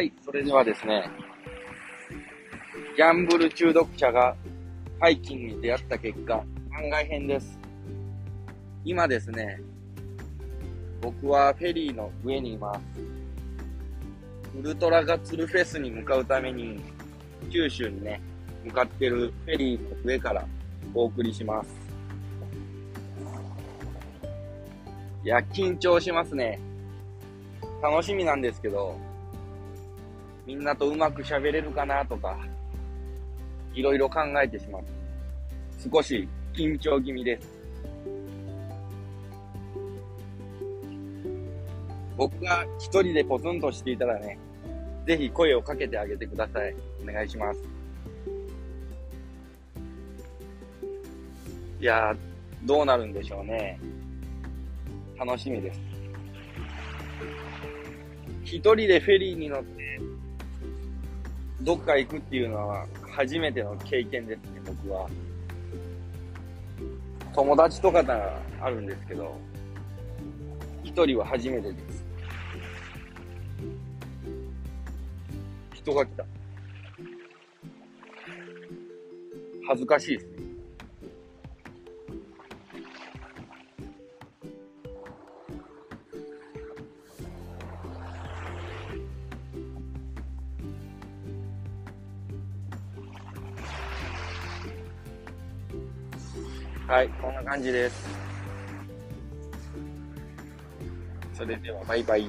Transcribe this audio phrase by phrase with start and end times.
[0.00, 1.10] はいそれではですね、
[2.96, 4.34] ギャンブル中毒者が
[4.98, 7.58] ハイキングに出会った結果、番外編です。
[8.82, 9.60] 今ですね、
[11.02, 12.80] 僕はフェリーの上にいます。
[14.58, 16.80] ウルトラガツルフェスに向かうために、
[17.52, 18.22] 九州にね、
[18.64, 20.46] 向かってるフェリーの上から
[20.94, 21.68] お送りします。
[25.24, 26.58] いや、緊張しますね。
[27.82, 28.96] 楽しみなんですけど、
[30.50, 32.36] みんなとうまく喋れるかなとか、
[33.72, 34.82] いろいろ考えてしまう。
[35.78, 37.48] 少し緊張気味です。
[42.16, 44.36] 僕が一人でポツンとしていたらね、
[45.06, 46.74] ぜひ声をかけてあげてください。
[47.00, 47.60] お願いします。
[51.80, 52.12] いや、
[52.64, 53.78] どうなるんでしょうね。
[55.16, 55.80] 楽しみです。
[58.42, 60.00] 一人でフェリーに乗って、
[61.62, 65.08] どっか行くっていうのは初めての経験ですね、僕は。
[67.34, 69.36] 友達とかならあるんですけど、
[70.82, 72.04] 一人は初めてです。
[75.74, 76.24] 人が来た。
[79.68, 80.49] 恥ずかしいですね。
[96.90, 98.08] はい、こんな感じです。
[101.34, 102.28] それでは、バイバイ。